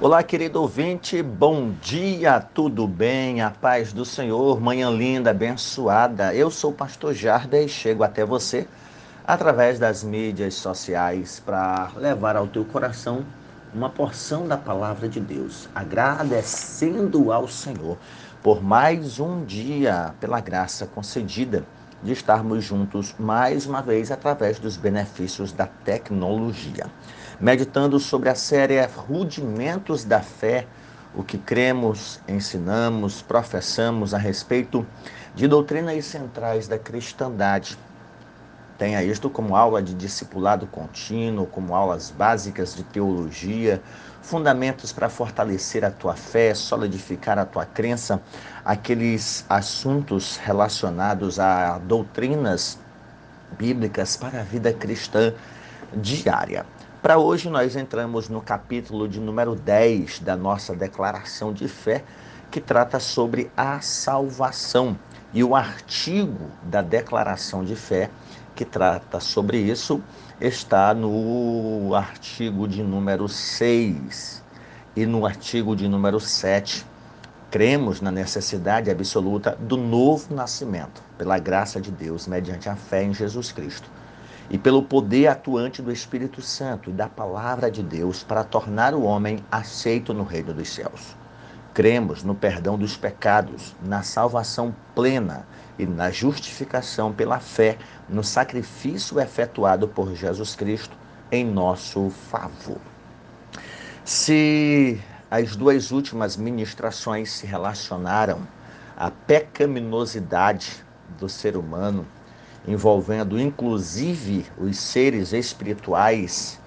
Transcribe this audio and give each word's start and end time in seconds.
Olá, 0.00 0.24
querido 0.24 0.60
ouvinte, 0.60 1.22
bom 1.22 1.70
dia, 1.80 2.40
tudo 2.40 2.84
bem? 2.84 3.40
A 3.40 3.48
paz 3.48 3.92
do 3.92 4.04
Senhor, 4.04 4.60
manhã 4.60 4.90
linda, 4.90 5.30
abençoada. 5.30 6.34
Eu 6.34 6.50
sou 6.50 6.72
o 6.72 6.74
pastor 6.74 7.14
Jarda 7.14 7.62
e 7.62 7.68
chego 7.68 8.02
até 8.02 8.24
você 8.24 8.66
através 9.24 9.78
das 9.78 10.02
mídias 10.02 10.54
sociais 10.54 11.38
para 11.38 11.92
levar 11.96 12.34
ao 12.34 12.48
teu 12.48 12.64
coração 12.64 13.24
uma 13.72 13.88
porção 13.88 14.48
da 14.48 14.56
palavra 14.56 15.08
de 15.08 15.20
Deus, 15.20 15.68
agradecendo 15.72 17.30
ao 17.30 17.46
Senhor 17.46 17.96
por 18.42 18.60
mais 18.60 19.20
um 19.20 19.44
dia, 19.44 20.12
pela 20.18 20.40
graça 20.40 20.86
concedida 20.86 21.62
de 22.02 22.12
estarmos 22.12 22.64
juntos 22.64 23.14
mais 23.16 23.64
uma 23.64 23.80
vez 23.80 24.10
através 24.10 24.58
dos 24.58 24.76
benefícios 24.76 25.52
da 25.52 25.66
tecnologia 25.66 26.84
meditando 27.40 27.98
sobre 27.98 28.28
a 28.28 28.34
série 28.34 28.84
Rudimentos 28.86 30.04
da 30.04 30.20
Fé, 30.20 30.66
o 31.14 31.22
que 31.22 31.38
cremos, 31.38 32.20
ensinamos, 32.26 33.22
professamos 33.22 34.12
a 34.12 34.18
respeito 34.18 34.84
de 35.34 35.46
doutrinas 35.46 36.04
centrais 36.04 36.66
da 36.66 36.78
cristandade. 36.78 37.78
Tenha 38.76 39.02
isto 39.04 39.30
como 39.30 39.56
aula 39.56 39.80
de 39.80 39.94
discipulado 39.94 40.66
contínuo, 40.66 41.46
como 41.46 41.76
aulas 41.76 42.10
básicas 42.10 42.74
de 42.74 42.82
teologia, 42.82 43.80
fundamentos 44.20 44.92
para 44.92 45.08
fortalecer 45.08 45.84
a 45.84 45.90
tua 45.90 46.16
fé, 46.16 46.54
solidificar 46.54 47.38
a 47.38 47.44
tua 47.44 47.64
crença, 47.64 48.20
aqueles 48.64 49.44
assuntos 49.48 50.36
relacionados 50.38 51.38
a 51.38 51.78
doutrinas 51.78 52.78
bíblicas 53.56 54.16
para 54.16 54.40
a 54.40 54.42
vida 54.42 54.72
cristã 54.72 55.32
diária. 55.94 56.66
Para 57.04 57.18
hoje, 57.18 57.50
nós 57.50 57.76
entramos 57.76 58.30
no 58.30 58.40
capítulo 58.40 59.06
de 59.06 59.20
número 59.20 59.54
10 59.54 60.20
da 60.20 60.34
nossa 60.34 60.74
declaração 60.74 61.52
de 61.52 61.68
fé, 61.68 62.02
que 62.50 62.62
trata 62.62 62.98
sobre 62.98 63.50
a 63.54 63.78
salvação. 63.82 64.98
E 65.34 65.44
o 65.44 65.54
artigo 65.54 66.50
da 66.62 66.80
declaração 66.80 67.62
de 67.62 67.76
fé, 67.76 68.08
que 68.56 68.64
trata 68.64 69.20
sobre 69.20 69.58
isso, 69.58 70.02
está 70.40 70.94
no 70.94 71.94
artigo 71.94 72.66
de 72.66 72.82
número 72.82 73.28
6 73.28 74.42
e 74.96 75.04
no 75.04 75.26
artigo 75.26 75.76
de 75.76 75.86
número 75.86 76.18
7. 76.18 76.86
Cremos 77.50 78.00
na 78.00 78.10
necessidade 78.10 78.90
absoluta 78.90 79.54
do 79.60 79.76
novo 79.76 80.34
nascimento, 80.34 81.02
pela 81.18 81.38
graça 81.38 81.78
de 81.78 81.90
Deus, 81.90 82.26
mediante 82.26 82.66
a 82.66 82.74
fé 82.74 83.02
em 83.02 83.12
Jesus 83.12 83.52
Cristo 83.52 83.90
e 84.50 84.58
pelo 84.58 84.82
poder 84.82 85.28
atuante 85.28 85.80
do 85.80 85.90
Espírito 85.90 86.42
Santo 86.42 86.90
e 86.90 86.92
da 86.92 87.08
palavra 87.08 87.70
de 87.70 87.82
Deus 87.82 88.22
para 88.22 88.44
tornar 88.44 88.94
o 88.94 89.02
homem 89.02 89.44
aceito 89.50 90.12
no 90.12 90.22
reino 90.22 90.52
dos 90.52 90.68
céus. 90.68 91.16
Cremos 91.72 92.22
no 92.22 92.34
perdão 92.34 92.78
dos 92.78 92.96
pecados, 92.96 93.74
na 93.82 94.02
salvação 94.02 94.74
plena 94.94 95.46
e 95.78 95.84
na 95.86 96.10
justificação 96.10 97.12
pela 97.12 97.40
fé 97.40 97.78
no 98.08 98.22
sacrifício 98.22 99.18
efetuado 99.18 99.88
por 99.88 100.14
Jesus 100.14 100.54
Cristo 100.54 100.96
em 101.32 101.44
nosso 101.44 102.10
favor. 102.10 102.78
Se 104.04 105.00
as 105.30 105.56
duas 105.56 105.90
últimas 105.90 106.36
ministrações 106.36 107.32
se 107.32 107.46
relacionaram 107.46 108.46
à 108.96 109.10
pecaminosidade 109.10 110.84
do 111.18 111.28
ser 111.28 111.56
humano, 111.56 112.06
envolvendo 112.66 113.40
inclusive 113.40 114.46
os 114.58 114.78
seres 114.78 115.32
espirituais, 115.32 116.60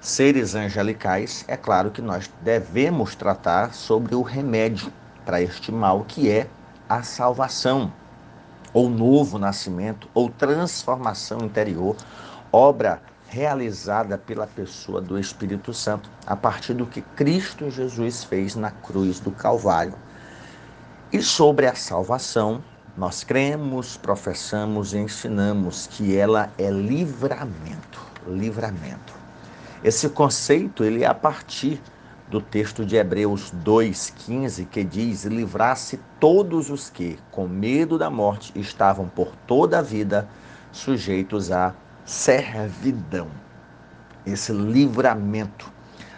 seres 0.00 0.54
angelicais, 0.54 1.44
é 1.48 1.56
claro 1.56 1.90
que 1.90 2.00
nós 2.00 2.30
devemos 2.42 3.14
tratar 3.14 3.74
sobre 3.74 4.14
o 4.14 4.22
remédio 4.22 4.92
para 5.24 5.42
este 5.42 5.70
mal 5.70 6.04
que 6.06 6.30
é 6.30 6.48
a 6.88 7.02
salvação, 7.02 7.92
ou 8.72 8.88
novo 8.88 9.38
nascimento, 9.38 10.08
ou 10.14 10.30
transformação 10.30 11.40
interior, 11.40 11.96
obra 12.50 13.02
realizada 13.28 14.16
pela 14.16 14.46
pessoa 14.46 15.02
do 15.02 15.18
Espírito 15.18 15.74
Santo, 15.74 16.10
a 16.26 16.34
partir 16.34 16.72
do 16.72 16.86
que 16.86 17.02
Cristo 17.02 17.70
Jesus 17.70 18.24
fez 18.24 18.54
na 18.54 18.70
cruz 18.70 19.20
do 19.20 19.30
Calvário. 19.30 19.94
E 21.12 21.20
sobre 21.20 21.66
a 21.66 21.74
salvação, 21.74 22.62
nós 22.98 23.22
cremos, 23.22 23.96
professamos 23.96 24.92
e 24.92 24.98
ensinamos 24.98 25.86
que 25.86 26.16
ela 26.16 26.52
é 26.58 26.68
livramento, 26.68 28.00
livramento. 28.26 29.14
Esse 29.84 30.08
conceito 30.08 30.82
ele 30.82 31.04
é 31.04 31.06
a 31.06 31.14
partir 31.14 31.80
do 32.28 32.40
texto 32.40 32.84
de 32.84 32.96
Hebreus 32.96 33.52
2:15 33.64 34.64
que 34.64 34.82
diz: 34.82 35.24
"Livrasse 35.24 36.00
todos 36.18 36.70
os 36.70 36.90
que, 36.90 37.16
com 37.30 37.46
medo 37.46 37.96
da 37.96 38.10
morte, 38.10 38.52
estavam 38.56 39.08
por 39.08 39.28
toda 39.46 39.78
a 39.78 39.82
vida 39.82 40.28
sujeitos 40.72 41.52
à 41.52 41.72
servidão". 42.04 43.28
Esse 44.26 44.50
livramento, 44.50 45.70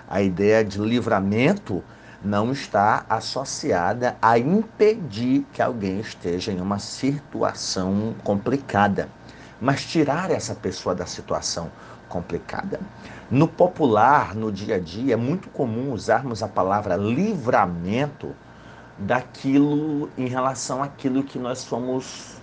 a 0.09 0.23
ideia 0.23 0.65
de 0.65 0.79
livramento 0.79 1.85
não 2.23 2.53
está 2.53 3.05
associada 3.09 4.17
a 4.21 4.39
impedir 4.39 5.47
que 5.53 5.63
alguém 5.63 6.01
esteja 6.01 6.53
em 6.53 6.61
uma 6.61 6.79
situação 6.79 8.15
complicada, 8.23 9.09
mas 9.61 9.85
tirar 9.85 10.31
essa 10.31 10.55
pessoa 10.55 10.95
da 10.95 11.07
situação 11.07 11.71
complicada. 12.09 12.81
No 13.31 13.47
popular, 13.47 14.35
no 14.35 14.51
dia 14.51 14.77
a 14.77 14.79
dia, 14.79 15.15
é 15.15 15.17
muito 15.17 15.49
comum 15.49 15.93
usarmos 15.93 16.43
a 16.43 16.49
palavra 16.49 16.97
livramento 16.97 18.35
daquilo 18.99 20.11
em 20.19 20.27
relação 20.27 20.83
àquilo 20.83 21.23
que 21.23 21.39
nós 21.39 21.61
somos 21.61 22.37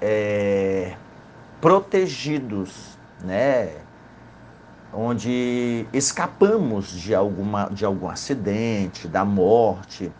é, 0.00 0.94
protegidos, 1.60 2.96
né? 3.22 3.76
Onde 4.94 5.86
escapamos 5.92 6.90
de, 6.90 7.14
alguma, 7.14 7.68
de 7.70 7.84
algum 7.84 8.08
acidente, 8.08 9.08
da 9.08 9.24
morte, 9.24 10.12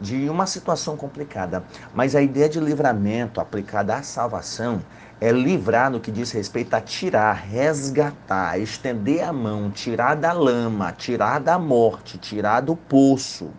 de 0.00 0.30
uma 0.30 0.46
situação 0.46 0.96
complicada. 0.96 1.64
Mas 1.94 2.14
a 2.14 2.22
ideia 2.22 2.48
de 2.48 2.60
livramento 2.60 3.40
aplicada 3.40 3.94
à 3.96 4.02
salvação 4.02 4.80
é 5.20 5.30
livrar 5.30 5.90
no 5.90 6.00
que 6.00 6.10
diz 6.10 6.30
respeito 6.30 6.74
a 6.74 6.80
tirar, 6.80 7.32
resgatar, 7.34 8.58
estender 8.58 9.22
a 9.22 9.32
mão, 9.32 9.70
tirar 9.70 10.14
da 10.14 10.32
lama, 10.32 10.92
tirar 10.92 11.40
da 11.40 11.58
morte, 11.58 12.16
tirar 12.16 12.60
do 12.60 12.74
poço. 12.74 13.50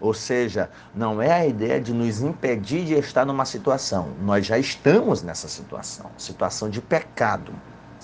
Ou 0.00 0.12
seja, 0.12 0.68
não 0.94 1.22
é 1.22 1.32
a 1.32 1.46
ideia 1.46 1.80
de 1.80 1.92
nos 1.92 2.20
impedir 2.20 2.84
de 2.84 2.94
estar 2.94 3.24
numa 3.24 3.44
situação. 3.44 4.08
Nós 4.20 4.44
já 4.44 4.58
estamos 4.58 5.22
nessa 5.22 5.48
situação 5.48 6.10
situação 6.18 6.68
de 6.68 6.82
pecado 6.82 7.52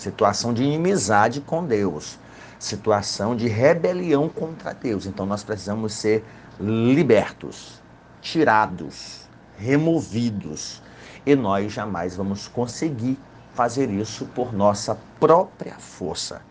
situação 0.02 0.52
de 0.52 0.64
inimizade 0.64 1.40
com 1.40 1.64
Deus, 1.64 2.18
situação 2.58 3.36
de 3.36 3.46
rebelião 3.46 4.28
contra 4.28 4.74
Deus. 4.74 5.06
Então 5.06 5.24
nós 5.24 5.44
precisamos 5.44 5.94
ser 5.94 6.24
libertos, 6.60 7.80
tirados, 8.20 9.28
removidos. 9.56 10.82
E 11.24 11.36
nós 11.36 11.72
jamais 11.72 12.16
vamos 12.16 12.48
conseguir 12.48 13.16
fazer 13.54 13.90
isso 13.90 14.26
por 14.26 14.52
nossa 14.52 14.98
própria 15.20 15.74
força. 15.78 16.42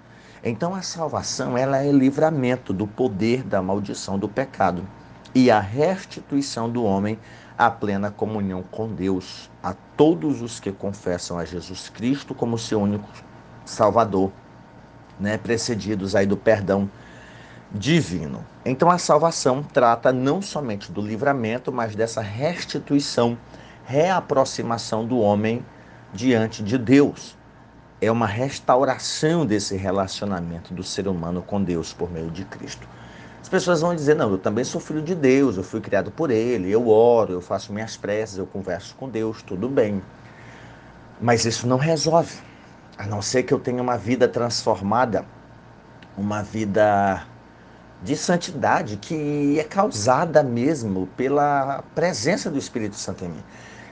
Então 0.44 0.74
a 0.74 0.82
salvação 0.82 1.58
ela 1.58 1.84
é 1.84 1.92
livramento 1.92 2.72
do 2.72 2.88
poder 2.88 3.44
da 3.44 3.62
maldição 3.62 4.18
do 4.18 4.30
pecado 4.30 4.88
e 5.36 5.52
a 5.52 5.60
restituição 5.60 6.70
do 6.70 6.84
homem 6.84 7.20
à 7.58 7.70
plena 7.70 8.10
comunhão 8.10 8.64
com 8.64 8.88
Deus, 8.88 9.52
a 9.62 9.74
todos 9.96 10.42
os 10.42 10.60
que 10.60 10.72
confessam 10.72 11.38
a 11.38 11.46
Jesus 11.46 11.90
Cristo 11.90 12.34
como 12.34 12.58
seu 12.58 12.82
único 12.82 13.08
Salvador, 13.66 14.32
né, 15.20 15.38
precedidos 15.38 16.16
aí 16.16 16.26
do 16.26 16.36
perdão 16.36 16.90
divino. 17.72 18.46
Então 18.66 18.90
a 18.90 18.98
salvação 18.98 19.64
trata 19.64 20.12
não 20.12 20.42
somente 20.42 20.92
do 20.92 21.02
livramento, 21.02 21.72
mas 21.72 21.96
dessa 21.96 22.22
restituição, 22.22 23.38
reaproximação 23.86 25.06
do 25.06 25.20
homem 25.20 25.66
diante 26.14 26.62
de 26.64 26.78
Deus. 26.78 27.38
É 28.02 28.12
uma 28.12 28.26
restauração 28.26 29.46
desse 29.46 29.76
relacionamento 29.78 30.74
do 30.74 30.84
ser 30.84 31.08
humano 31.08 31.42
com 31.42 31.64
Deus 31.64 31.94
por 31.94 32.12
meio 32.12 32.32
de 32.32 32.44
Cristo. 32.44 32.88
As 33.42 33.48
pessoas 33.48 33.82
vão 33.82 33.96
dizer: 33.96 34.16
não, 34.16 34.32
eu 34.32 34.38
também 34.38 34.64
sou 34.64 34.82
filho 34.82 35.02
de 35.02 35.14
Deus, 35.14 35.56
eu 35.56 35.64
fui 35.64 35.80
criado 35.80 36.12
por 36.12 36.32
Ele, 36.32 36.70
eu 36.70 36.88
oro, 36.90 37.34
eu 37.34 37.42
faço 37.42 37.72
minhas 37.72 37.96
preces, 37.96 38.38
eu 38.38 38.48
converso 38.48 38.96
com 38.96 39.08
Deus, 39.08 39.44
tudo 39.44 39.70
bem. 39.70 40.02
Mas 41.22 41.46
isso 41.46 41.68
não 41.68 41.78
resolve 41.78 42.51
a 42.98 43.06
não 43.06 43.22
ser 43.22 43.44
que 43.44 43.54
eu 43.54 43.60
tenha 43.60 43.82
uma 43.82 43.98
vida 43.98 44.28
transformada, 44.28 45.26
uma 46.18 46.44
vida 46.44 47.26
de 48.04 48.16
santidade 48.16 48.98
que 48.98 49.60
é 49.60 49.64
causada 49.64 50.42
mesmo 50.42 51.08
pela 51.16 51.84
presença 51.94 52.50
do 52.50 52.58
Espírito 52.58 52.96
Santo 52.96 53.26
em 53.26 53.30
mim. 53.30 53.44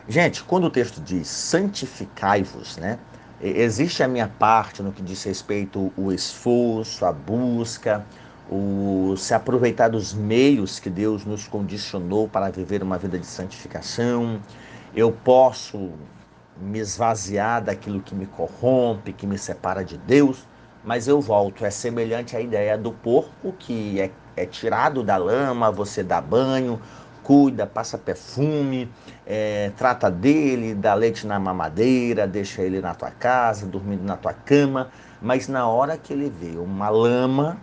Gente, 0.08 0.44
quando 0.44 0.66
o 0.66 0.70
texto 0.70 1.00
diz 1.00 1.28
santificai-vos, 1.28 2.78
né? 2.78 2.98
Existe 3.42 4.04
a 4.04 4.08
minha 4.08 4.28
parte 4.28 4.84
no 4.84 4.92
que 4.92 5.02
diz 5.02 5.24
respeito 5.24 5.94
ao 5.98 6.12
esforço, 6.12 7.06
a 7.06 7.14
busca, 7.14 8.06
o 8.52 9.16
se 9.16 9.34
aproveitar 9.34 9.88
dos 9.88 10.14
meios 10.14 10.80
que 10.80 10.90
Deus 10.90 11.24
nos 11.24 11.48
condicionou 11.48 12.28
para 12.28 12.50
viver 12.50 12.84
uma 12.84 12.98
vida 12.98 13.18
de 13.18 13.26
santificação. 13.26 14.42
Eu 14.94 15.12
posso 15.12 15.92
me 16.60 16.80
esvaziar 16.80 17.64
daquilo 17.64 18.02
que 18.02 18.14
me 18.14 18.26
corrompe, 18.26 19.14
que 19.14 19.26
me 19.26 19.38
separa 19.38 19.84
de 19.84 19.98
Deus, 19.98 20.46
mas 20.84 21.08
eu 21.08 21.22
volto. 21.22 21.66
É 21.66 21.70
semelhante 21.70 22.36
à 22.36 22.42
ideia 22.42 22.78
do 22.78 22.92
porco 22.92 23.54
que 23.58 24.00
é, 24.00 24.12
é 24.36 24.46
tirado 24.46 25.04
da 25.04 25.18
lama, 25.18 25.72
você 25.72 26.04
dá 26.04 26.20
banho, 26.20 26.82
cuida, 27.24 27.66
passa 27.66 27.98
perfume, 27.98 28.92
é, 29.26 29.72
trata 29.78 30.10
dele, 30.10 30.74
dá 30.74 30.94
leite 30.94 31.28
na 31.28 31.40
mamadeira, 31.40 32.28
deixa 32.28 32.62
ele 32.62 32.82
na 32.82 32.94
tua 32.94 33.12
casa, 33.12 33.66
dormindo 33.66 34.04
na 34.04 34.18
tua 34.18 34.34
cama, 34.34 34.90
mas 35.22 35.48
na 35.48 35.68
hora 35.68 35.98
que 35.98 36.12
ele 36.12 36.30
vê 36.30 36.58
uma 36.58 36.90
lama, 36.90 37.58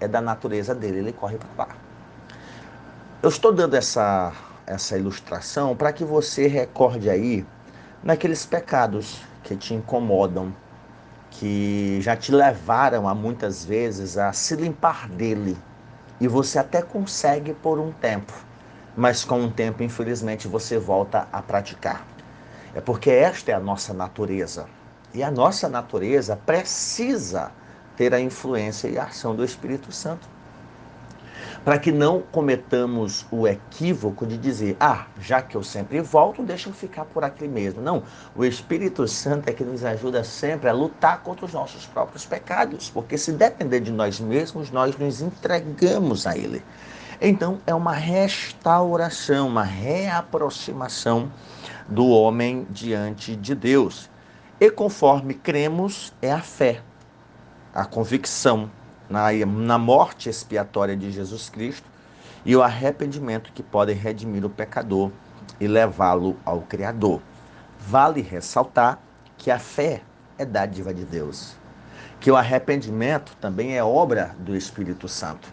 é 0.00 0.06
da 0.06 0.20
natureza 0.20 0.74
dele, 0.74 0.98
ele 0.98 1.12
corre 1.12 1.38
para 1.38 1.66
lá. 1.66 1.68
Eu 3.22 3.28
estou 3.28 3.52
dando 3.52 3.74
essa, 3.74 4.32
essa 4.66 4.98
ilustração 4.98 5.74
para 5.74 5.92
que 5.92 6.04
você 6.04 6.46
recorde 6.46 7.08
aí 7.08 7.46
naqueles 8.06 8.46
pecados 8.46 9.20
que 9.42 9.56
te 9.56 9.74
incomodam, 9.74 10.54
que 11.28 11.98
já 12.00 12.16
te 12.16 12.30
levaram 12.30 13.08
a 13.08 13.14
muitas 13.16 13.64
vezes 13.64 14.16
a 14.16 14.32
se 14.32 14.54
limpar 14.54 15.08
dele. 15.08 15.58
E 16.20 16.28
você 16.28 16.56
até 16.56 16.80
consegue 16.80 17.52
por 17.52 17.80
um 17.80 17.90
tempo, 17.90 18.32
mas 18.96 19.24
com 19.24 19.44
o 19.44 19.50
tempo, 19.50 19.82
infelizmente, 19.82 20.46
você 20.46 20.78
volta 20.78 21.26
a 21.32 21.42
praticar. 21.42 22.06
É 22.76 22.80
porque 22.80 23.10
esta 23.10 23.50
é 23.50 23.54
a 23.54 23.60
nossa 23.60 23.92
natureza. 23.92 24.66
E 25.12 25.20
a 25.20 25.30
nossa 25.30 25.68
natureza 25.68 26.36
precisa 26.46 27.50
ter 27.96 28.14
a 28.14 28.20
influência 28.20 28.86
e 28.86 28.96
a 28.96 29.04
ação 29.04 29.34
do 29.34 29.44
Espírito 29.44 29.90
Santo. 29.90 30.28
Para 31.66 31.80
que 31.80 31.90
não 31.90 32.22
cometamos 32.22 33.26
o 33.28 33.44
equívoco 33.44 34.24
de 34.24 34.38
dizer, 34.38 34.76
ah, 34.78 35.06
já 35.20 35.42
que 35.42 35.56
eu 35.56 35.64
sempre 35.64 36.00
volto, 36.00 36.44
deixa 36.44 36.68
eu 36.68 36.72
ficar 36.72 37.04
por 37.06 37.24
aqui 37.24 37.48
mesmo. 37.48 37.82
Não, 37.82 38.04
o 38.36 38.44
Espírito 38.44 39.08
Santo 39.08 39.48
é 39.48 39.52
que 39.52 39.64
nos 39.64 39.84
ajuda 39.84 40.22
sempre 40.22 40.68
a 40.68 40.72
lutar 40.72 41.24
contra 41.24 41.44
os 41.44 41.52
nossos 41.52 41.84
próprios 41.84 42.24
pecados, 42.24 42.88
porque 42.88 43.18
se 43.18 43.32
depender 43.32 43.80
de 43.80 43.90
nós 43.90 44.20
mesmos, 44.20 44.70
nós 44.70 44.96
nos 44.96 45.20
entregamos 45.20 46.24
a 46.24 46.38
Ele. 46.38 46.62
Então, 47.20 47.58
é 47.66 47.74
uma 47.74 47.94
restauração, 47.94 49.48
uma 49.48 49.64
reaproximação 49.64 51.32
do 51.88 52.06
homem 52.10 52.64
diante 52.70 53.34
de 53.34 53.56
Deus. 53.56 54.08
E 54.60 54.70
conforme 54.70 55.34
cremos, 55.34 56.12
é 56.22 56.30
a 56.30 56.40
fé 56.40 56.80
a 57.76 57.84
convicção 57.84 58.70
na, 59.08 59.32
na 59.44 59.78
morte 59.78 60.28
expiatória 60.28 60.96
de 60.96 61.10
Jesus 61.10 61.48
Cristo 61.48 61.88
e 62.44 62.54
o 62.54 62.62
arrependimento 62.62 63.52
que 63.52 63.62
podem 63.62 63.96
redimir 63.96 64.44
o 64.44 64.50
pecador 64.50 65.10
e 65.60 65.66
levá-lo 65.66 66.36
ao 66.44 66.60
Criador. 66.62 67.20
Vale 67.78 68.20
ressaltar 68.20 68.98
que 69.36 69.50
a 69.50 69.58
fé 69.58 70.02
é 70.38 70.44
dádiva 70.44 70.92
de 70.92 71.04
Deus, 71.04 71.56
que 72.20 72.30
o 72.30 72.36
arrependimento 72.36 73.36
também 73.40 73.76
é 73.76 73.82
obra 73.82 74.34
do 74.38 74.56
Espírito 74.56 75.08
Santo. 75.08 75.48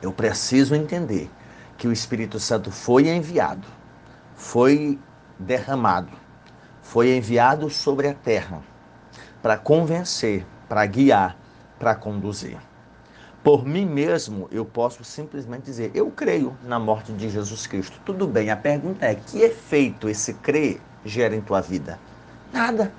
Eu 0.00 0.12
preciso 0.12 0.74
entender 0.74 1.30
que 1.76 1.88
o 1.88 1.92
Espírito 1.92 2.38
Santo 2.38 2.70
foi 2.70 3.08
enviado, 3.08 3.66
foi 4.34 4.98
derramado, 5.38 6.12
foi 6.82 7.16
enviado 7.16 7.68
sobre 7.70 8.08
a 8.08 8.14
terra 8.14 8.62
para 9.42 9.56
convencer 9.56 10.44
para 10.68 10.84
guiar, 10.84 11.36
para 11.78 11.94
conduzir. 11.94 12.58
Por 13.42 13.64
mim 13.64 13.86
mesmo, 13.86 14.48
eu 14.50 14.64
posso 14.64 15.04
simplesmente 15.04 15.64
dizer: 15.64 15.90
eu 15.94 16.10
creio 16.10 16.56
na 16.64 16.78
morte 16.78 17.12
de 17.12 17.30
Jesus 17.30 17.66
Cristo. 17.66 17.98
Tudo 18.04 18.26
bem, 18.26 18.50
a 18.50 18.56
pergunta 18.56 19.06
é: 19.06 19.14
que 19.14 19.40
efeito 19.40 20.08
esse 20.08 20.34
crer 20.34 20.80
gera 21.04 21.34
em 21.34 21.40
tua 21.40 21.60
vida? 21.60 21.98
Nada, 22.52 22.92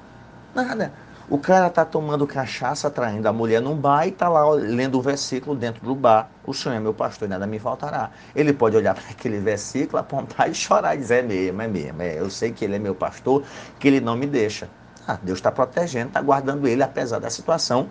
nada. 0.55 0.93
O 1.29 1.37
cara 1.37 1.67
está 1.67 1.85
tomando 1.85 2.25
cachaça, 2.25 2.89
traindo 2.89 3.27
a 3.27 3.33
mulher 3.33 3.61
num 3.61 3.75
bar 3.75 4.07
e 4.07 4.09
está 4.09 4.27
lá 4.27 4.49
lendo 4.49 4.97
o 4.97 5.01
versículo 5.01 5.55
dentro 5.55 5.85
do 5.85 5.93
bar. 5.93 6.27
O 6.43 6.55
Senhor 6.55 6.73
é 6.73 6.79
meu 6.79 6.93
pastor 6.95 7.27
e 7.27 7.29
nada 7.29 7.45
me 7.45 7.59
faltará. 7.59 8.09
Ele 8.35 8.51
pode 8.51 8.75
olhar 8.75 8.95
para 8.95 9.03
aquele 9.11 9.39
versículo, 9.39 9.99
apontar 9.99 10.49
e 10.49 10.55
chorar 10.55 10.95
e 10.95 10.97
dizer: 10.97 11.19
é 11.19 11.21
mesmo, 11.21 11.61
é 11.61 11.67
mesmo. 11.67 12.01
É, 12.01 12.19
eu 12.19 12.29
sei 12.31 12.51
que 12.51 12.65
ele 12.65 12.77
é 12.77 12.79
meu 12.79 12.95
pastor, 12.95 13.43
que 13.77 13.87
ele 13.87 13.99
não 13.99 14.15
me 14.15 14.25
deixa. 14.25 14.67
Ah, 15.07 15.19
Deus 15.21 15.37
está 15.37 15.51
protegendo, 15.51 16.07
está 16.07 16.21
guardando 16.21 16.67
ele, 16.67 16.81
apesar 16.81 17.19
da 17.19 17.29
situação 17.29 17.89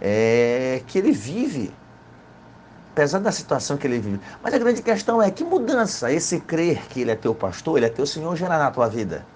é, 0.00 0.82
que 0.86 0.98
ele 0.98 1.12
vive. 1.12 1.72
Apesar 2.92 3.18
da 3.18 3.32
situação 3.32 3.76
que 3.76 3.86
ele 3.86 3.98
vive. 3.98 4.20
Mas 4.42 4.54
a 4.54 4.58
grande 4.58 4.80
questão 4.82 5.20
é 5.20 5.30
que 5.30 5.42
mudança 5.42 6.12
esse 6.12 6.38
crer 6.40 6.86
que 6.88 7.00
ele 7.00 7.10
é 7.10 7.16
teu 7.16 7.34
pastor, 7.34 7.76
ele 7.76 7.86
é 7.86 7.88
teu 7.88 8.06
Senhor, 8.06 8.36
gera 8.36 8.58
na 8.58 8.70
tua 8.70 8.88
vida. 8.88 9.26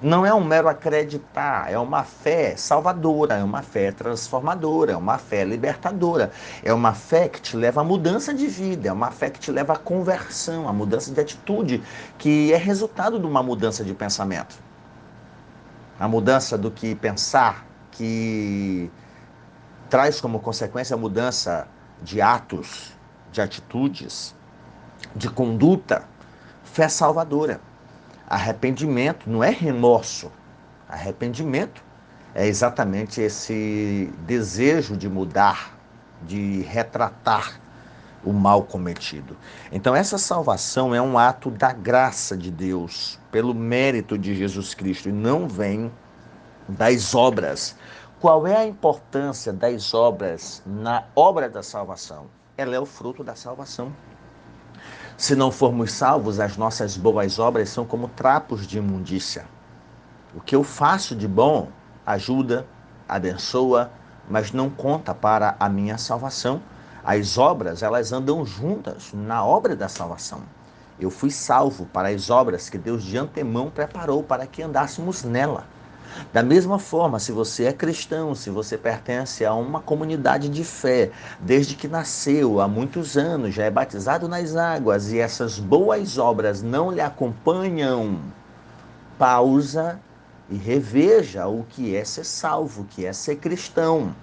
Não 0.00 0.26
é 0.26 0.34
um 0.34 0.42
mero 0.42 0.68
acreditar, 0.68 1.70
é 1.70 1.78
uma 1.78 2.02
fé 2.02 2.56
salvadora, 2.56 3.34
é 3.34 3.44
uma 3.44 3.62
fé 3.62 3.92
transformadora, 3.92 4.92
é 4.92 4.96
uma 4.96 5.16
fé 5.16 5.44
libertadora, 5.44 6.32
é 6.64 6.72
uma 6.74 6.92
fé 6.92 7.28
que 7.28 7.40
te 7.40 7.56
leva 7.56 7.82
à 7.82 7.84
mudança 7.84 8.34
de 8.34 8.48
vida, 8.48 8.88
é 8.88 8.92
uma 8.92 9.12
fé 9.12 9.30
que 9.30 9.38
te 9.38 9.52
leva 9.52 9.74
à 9.74 9.76
conversão, 9.76 10.68
à 10.68 10.72
mudança 10.72 11.12
de 11.12 11.20
atitude, 11.20 11.82
que 12.18 12.52
é 12.52 12.56
resultado 12.56 13.20
de 13.20 13.26
uma 13.26 13.44
mudança 13.44 13.84
de 13.84 13.94
pensamento 13.94 14.56
a 16.02 16.08
mudança 16.08 16.58
do 16.58 16.68
que 16.68 16.96
pensar, 16.96 17.64
que 17.92 18.90
traz 19.88 20.20
como 20.20 20.40
consequência 20.40 20.94
a 20.94 20.98
mudança 20.98 21.68
de 22.02 22.20
atos, 22.20 22.92
de 23.30 23.40
atitudes, 23.40 24.34
de 25.14 25.28
conduta, 25.30 26.04
fé 26.64 26.88
salvadora. 26.88 27.60
Arrependimento 28.28 29.28
não 29.28 29.44
é 29.44 29.50
remorso. 29.50 30.32
Arrependimento 30.88 31.84
é 32.34 32.46
exatamente 32.46 33.20
esse 33.20 34.12
desejo 34.26 34.96
de 34.96 35.08
mudar, 35.08 35.78
de 36.22 36.62
retratar 36.62 37.60
o 38.24 38.32
mal 38.32 38.62
cometido. 38.62 39.36
Então, 39.70 39.94
essa 39.94 40.16
salvação 40.16 40.94
é 40.94 41.02
um 41.02 41.18
ato 41.18 41.50
da 41.50 41.72
graça 41.72 42.36
de 42.36 42.50
Deus, 42.50 43.18
pelo 43.30 43.52
mérito 43.52 44.16
de 44.16 44.34
Jesus 44.34 44.74
Cristo, 44.74 45.08
e 45.08 45.12
não 45.12 45.48
vem 45.48 45.90
das 46.68 47.14
obras. 47.14 47.76
Qual 48.20 48.46
é 48.46 48.56
a 48.56 48.66
importância 48.66 49.52
das 49.52 49.94
obras 49.94 50.62
na 50.64 51.04
obra 51.16 51.48
da 51.48 51.62
salvação? 51.62 52.26
Ela 52.56 52.76
é 52.76 52.80
o 52.80 52.86
fruto 52.86 53.24
da 53.24 53.34
salvação. 53.34 53.92
Se 55.16 55.34
não 55.34 55.50
formos 55.50 55.92
salvos, 55.92 56.40
as 56.40 56.56
nossas 56.56 56.96
boas 56.96 57.38
obras 57.38 57.68
são 57.68 57.84
como 57.84 58.08
trapos 58.08 58.66
de 58.66 58.78
imundícia. 58.78 59.44
O 60.34 60.40
que 60.40 60.54
eu 60.54 60.64
faço 60.64 61.14
de 61.14 61.28
bom 61.28 61.68
ajuda, 62.06 62.66
abençoa, 63.08 63.90
mas 64.28 64.52
não 64.52 64.70
conta 64.70 65.14
para 65.14 65.56
a 65.58 65.68
minha 65.68 65.98
salvação. 65.98 66.62
As 67.04 67.36
obras, 67.36 67.82
elas 67.82 68.12
andam 68.12 68.46
juntas 68.46 69.10
na 69.12 69.44
obra 69.44 69.74
da 69.74 69.88
salvação. 69.88 70.42
Eu 70.98 71.10
fui 71.10 71.30
salvo 71.30 71.86
para 71.86 72.08
as 72.08 72.30
obras 72.30 72.70
que 72.70 72.78
Deus 72.78 73.02
de 73.02 73.18
antemão 73.18 73.70
preparou 73.70 74.22
para 74.22 74.46
que 74.46 74.62
andássemos 74.62 75.24
nela. 75.24 75.66
Da 76.32 76.42
mesma 76.42 76.78
forma, 76.78 77.18
se 77.18 77.32
você 77.32 77.64
é 77.64 77.72
cristão, 77.72 78.34
se 78.34 78.50
você 78.50 78.78
pertence 78.78 79.44
a 79.44 79.54
uma 79.54 79.80
comunidade 79.80 80.48
de 80.48 80.64
fé, 80.64 81.10
desde 81.40 81.74
que 81.74 81.88
nasceu 81.88 82.60
há 82.60 82.68
muitos 82.68 83.16
anos, 83.16 83.54
já 83.54 83.64
é 83.64 83.70
batizado 83.70 84.28
nas 84.28 84.56
águas 84.56 85.12
e 85.12 85.18
essas 85.18 85.58
boas 85.58 86.18
obras 86.18 86.62
não 86.62 86.90
lhe 86.90 87.00
acompanham, 87.00 88.18
pausa 89.18 89.98
e 90.50 90.56
reveja 90.56 91.46
o 91.46 91.64
que 91.68 91.94
é 91.94 92.04
ser 92.04 92.24
salvo, 92.24 92.82
o 92.82 92.84
que 92.84 93.06
é 93.06 93.12
ser 93.12 93.36
cristão 93.36 94.14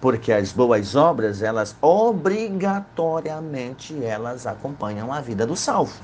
porque 0.00 0.32
as 0.32 0.52
boas 0.52 0.94
obras, 0.94 1.42
elas 1.42 1.76
obrigatoriamente 1.80 4.04
elas 4.04 4.46
acompanham 4.46 5.12
a 5.12 5.20
vida 5.20 5.44
do 5.46 5.56
salvo. 5.56 6.00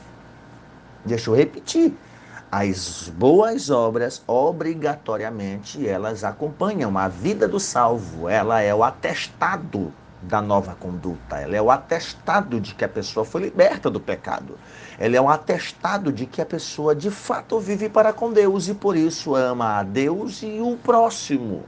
Deixa 1.04 1.30
eu 1.30 1.34
repetir. 1.34 1.94
As 2.54 3.08
boas 3.08 3.70
obras, 3.70 4.22
obrigatoriamente, 4.26 5.88
elas 5.88 6.22
acompanham 6.22 6.98
a 6.98 7.08
vida 7.08 7.48
do 7.48 7.58
salvo. 7.58 8.28
Ela 8.28 8.60
é 8.60 8.74
o 8.74 8.84
atestado 8.84 9.90
da 10.20 10.42
nova 10.42 10.74
conduta. 10.74 11.36
Ela 11.36 11.56
é 11.56 11.62
o 11.62 11.70
atestado 11.70 12.60
de 12.60 12.74
que 12.74 12.84
a 12.84 12.88
pessoa 12.90 13.24
foi 13.24 13.44
liberta 13.44 13.88
do 13.88 13.98
pecado. 13.98 14.58
Ela 14.98 15.16
é 15.16 15.20
um 15.22 15.30
atestado 15.30 16.12
de 16.12 16.26
que 16.26 16.42
a 16.42 16.44
pessoa 16.44 16.94
de 16.94 17.10
fato 17.10 17.58
vive 17.58 17.88
para 17.88 18.12
com 18.12 18.30
Deus 18.30 18.68
e 18.68 18.74
por 18.74 18.98
isso 18.98 19.34
ama 19.34 19.78
a 19.78 19.82
Deus 19.82 20.42
e 20.42 20.60
o 20.60 20.76
próximo. 20.76 21.64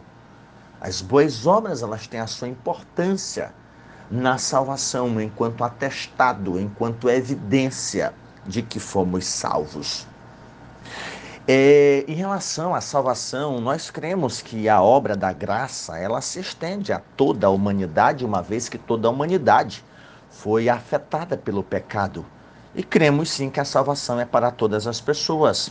As 0.83 1.01
boas 1.01 1.47
obras, 1.47 1.83
elas 1.83 2.07
têm 2.07 2.21
a 2.21 2.27
sua 2.27 2.49
importância 2.49 3.55
na 4.11 4.37
salvação, 4.37 5.19
enquanto 5.19 5.65
atestado, 5.65 6.61
enquanto 6.61 7.09
evidência 7.09 8.13
de 8.47 8.61
que 8.61 8.79
fomos 8.79 9.25
salvos. 9.25 10.07
É, 11.47 12.05
em 12.09 12.15
relação 12.15 12.75
à 12.75 12.81
salvação, 12.81 13.61
nós 13.61 13.91
cremos 13.91 14.41
que 14.41 14.67
a 14.69 14.81
obra 14.83 15.15
da 15.15 15.31
graça 15.33 15.99
ela 15.99 16.23
se 16.23 16.41
estende 16.41 16.91
a 16.91 17.03
toda 17.17 17.47
a 17.47 17.51
humanidade, 17.51 18.25
uma 18.25 18.41
vez 18.41 18.69
que 18.69 18.79
toda 18.79 19.09
a 19.09 19.11
humanidade 19.11 19.85
foi 20.31 20.69
afetada 20.69 21.37
pelo 21.37 21.63
pecado. 21.63 22.25
E 22.75 22.83
cremos 22.83 23.31
sim 23.31 23.51
que 23.51 23.61
a 23.61 23.65
salvação 23.65 24.19
é 24.19 24.25
para 24.25 24.51
todas 24.51 24.87
as 24.87 25.01
pessoas. 25.01 25.71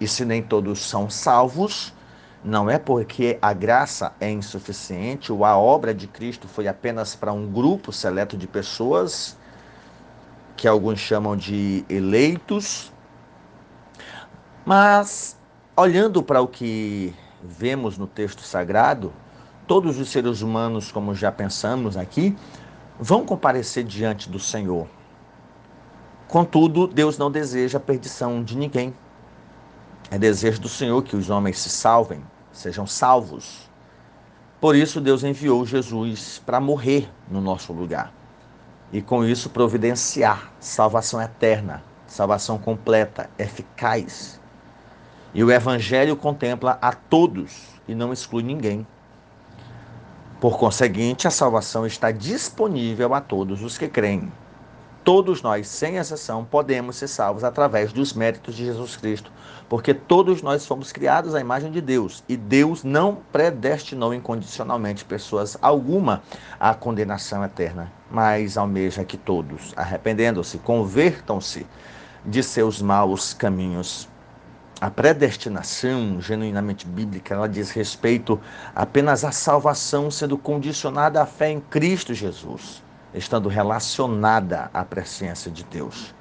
E 0.00 0.08
se 0.08 0.24
nem 0.24 0.42
todos 0.42 0.80
são 0.80 1.08
salvos, 1.08 1.94
não 2.42 2.68
é 2.68 2.78
porque 2.78 3.38
a 3.40 3.52
graça 3.52 4.12
é 4.18 4.30
insuficiente 4.30 5.30
ou 5.30 5.44
a 5.44 5.56
obra 5.56 5.94
de 5.94 6.06
Cristo 6.06 6.48
foi 6.48 6.66
apenas 6.66 7.14
para 7.14 7.32
um 7.32 7.46
grupo 7.46 7.92
seleto 7.92 8.36
de 8.36 8.46
pessoas, 8.46 9.36
que 10.56 10.66
alguns 10.66 10.98
chamam 10.98 11.36
de 11.36 11.84
eleitos, 11.88 12.92
mas, 14.64 15.36
olhando 15.76 16.22
para 16.22 16.40
o 16.40 16.48
que 16.48 17.14
vemos 17.42 17.96
no 17.96 18.06
texto 18.06 18.42
sagrado, 18.42 19.12
todos 19.66 19.98
os 19.98 20.10
seres 20.10 20.42
humanos, 20.42 20.92
como 20.92 21.14
já 21.14 21.32
pensamos 21.32 21.96
aqui, 21.96 22.36
vão 22.98 23.24
comparecer 23.24 23.84
diante 23.84 24.28
do 24.28 24.38
Senhor. 24.38 24.86
Contudo, 26.28 26.86
Deus 26.86 27.16
não 27.16 27.30
deseja 27.30 27.78
a 27.78 27.80
perdição 27.80 28.44
de 28.44 28.56
ninguém. 28.56 28.94
É 30.10 30.18
desejo 30.18 30.60
do 30.60 30.68
Senhor 30.68 31.02
que 31.02 31.16
os 31.16 31.30
homens 31.30 31.58
se 31.58 31.70
salvem, 31.70 32.22
sejam 32.52 32.86
salvos. 32.86 33.70
Por 34.60 34.76
isso, 34.76 35.00
Deus 35.00 35.24
enviou 35.24 35.64
Jesus 35.64 36.42
para 36.44 36.60
morrer 36.60 37.10
no 37.28 37.40
nosso 37.40 37.72
lugar. 37.72 38.12
E 38.92 39.00
com 39.00 39.24
isso, 39.24 39.48
providenciar 39.50 40.52
salvação 40.60 41.20
eterna, 41.20 41.82
salvação 42.06 42.58
completa, 42.58 43.30
eficaz 43.38 44.40
e 45.34 45.44
o 45.44 45.50
Evangelho 45.50 46.16
contempla 46.16 46.78
a 46.80 46.92
todos 46.92 47.68
e 47.86 47.94
não 47.94 48.12
exclui 48.12 48.42
ninguém. 48.42 48.86
Por 50.40 50.58
conseguinte, 50.58 51.28
a 51.28 51.30
salvação 51.30 51.86
está 51.86 52.10
disponível 52.10 53.14
a 53.14 53.20
todos 53.20 53.62
os 53.62 53.76
que 53.76 53.88
creem. 53.88 54.32
Todos 55.04 55.40
nós, 55.40 55.66
sem 55.66 55.96
exceção, 55.96 56.44
podemos 56.44 56.96
ser 56.96 57.08
salvos 57.08 57.42
através 57.42 57.92
dos 57.92 58.12
méritos 58.12 58.54
de 58.54 58.66
Jesus 58.66 58.96
Cristo, 58.96 59.32
porque 59.66 59.94
todos 59.94 60.42
nós 60.42 60.66
fomos 60.66 60.92
criados 60.92 61.34
à 61.34 61.40
imagem 61.40 61.70
de 61.70 61.80
Deus 61.80 62.22
e 62.28 62.36
Deus 62.36 62.84
não 62.84 63.18
predestinou 63.32 64.12
incondicionalmente 64.12 65.04
pessoas 65.04 65.56
alguma 65.62 66.22
à 66.58 66.74
condenação 66.74 67.42
eterna, 67.42 67.90
mas 68.10 68.58
almeja 68.58 69.04
que 69.04 69.16
todos, 69.16 69.72
arrependendo-se, 69.74 70.58
convertam-se 70.58 71.66
de 72.24 72.42
seus 72.42 72.82
maus 72.82 73.32
caminhos 73.32 74.09
a 74.80 74.90
predestinação 74.90 76.22
genuinamente 76.22 76.86
bíblica, 76.86 77.34
ela 77.34 77.48
diz 77.48 77.70
respeito 77.70 78.40
apenas 78.74 79.24
à 79.24 79.30
salvação 79.30 80.10
sendo 80.10 80.38
condicionada 80.38 81.20
à 81.20 81.26
fé 81.26 81.50
em 81.50 81.60
Cristo 81.60 82.14
Jesus, 82.14 82.82
estando 83.12 83.48
relacionada 83.48 84.70
à 84.72 84.82
presciência 84.82 85.50
de 85.50 85.64
Deus. 85.64 86.14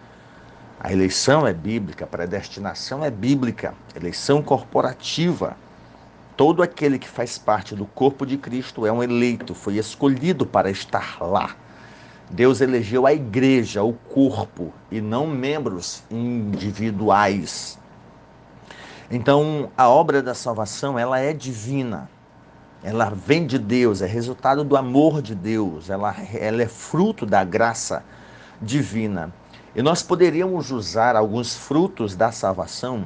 A 0.77 0.91
eleição 0.91 1.47
é 1.47 1.53
bíblica, 1.53 2.03
a 2.03 2.07
predestinação 2.07 3.03
é 3.03 3.09
bíblica, 3.09 3.73
eleição 3.95 4.41
corporativa. 4.41 5.55
Todo 6.35 6.61
aquele 6.61 6.99
que 6.99 7.07
faz 7.07 7.37
parte 7.37 7.73
do 7.75 7.85
corpo 7.85 8.25
de 8.25 8.37
Cristo 8.37 8.85
é 8.85 8.91
um 8.91 9.01
eleito, 9.01 9.55
foi 9.55 9.77
escolhido 9.77 10.45
para 10.45 10.69
estar 10.69 11.17
lá. 11.21 11.55
Deus 12.29 12.59
elegeu 12.59 13.07
a 13.07 13.13
igreja, 13.13 13.83
o 13.83 13.93
corpo, 13.93 14.73
e 14.91 14.99
não 14.99 15.25
membros 15.25 16.03
individuais. 16.11 17.79
Então, 19.11 19.71
a 19.75 19.89
obra 19.89 20.21
da 20.21 20.35
salvação, 20.35 20.97
ela 20.97 21.19
é 21.19 21.33
divina. 21.33 22.09
Ela 22.83 23.09
vem 23.09 23.45
de 23.45 23.57
Deus, 23.57 24.01
é 24.01 24.05
resultado 24.05 24.63
do 24.63 24.77
amor 24.77 25.21
de 25.21 25.35
Deus, 25.35 25.89
ela, 25.89 26.15
ela 26.33 26.61
é 26.61 26.67
fruto 26.67 27.25
da 27.25 27.43
graça 27.43 28.03
divina. 28.61 29.33
E 29.75 29.81
nós 29.81 30.01
poderíamos 30.01 30.71
usar 30.71 31.15
alguns 31.15 31.55
frutos 31.55 32.15
da 32.15 32.31
salvação 32.31 33.05